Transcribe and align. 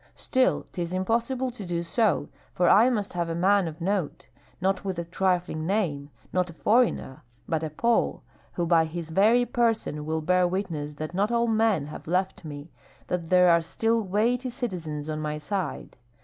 Still 0.15 0.63
'tis 0.71 0.93
impossible 0.93 1.51
to 1.51 1.63
do 1.63 1.83
so, 1.83 2.27
for 2.55 2.67
I 2.67 2.89
must 2.89 3.13
have 3.13 3.29
a 3.29 3.35
man 3.35 3.67
of 3.67 3.79
note, 3.79 4.29
not 4.59 4.83
with 4.83 4.97
a 4.97 5.03
trifling 5.05 5.67
name, 5.67 6.09
not 6.33 6.49
a 6.49 6.53
foreigner, 6.53 7.21
but 7.47 7.61
a 7.61 7.69
Pole, 7.69 8.23
who 8.53 8.65
by 8.65 8.85
his 8.85 9.09
very 9.11 9.45
person 9.45 10.03
will 10.07 10.21
bear 10.21 10.47
witness 10.47 10.95
that 10.95 11.13
not 11.13 11.29
all 11.31 11.45
men 11.47 11.85
have 11.85 12.07
left 12.07 12.43
me, 12.43 12.71
that 13.09 13.29
there 13.29 13.51
are 13.51 13.61
still 13.61 14.01
weighty 14.01 14.49
citizens 14.49 15.07
on 15.07 15.19
my 15.21 15.37
side. 15.37 15.99